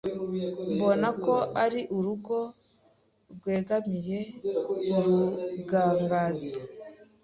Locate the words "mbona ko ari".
0.73-1.81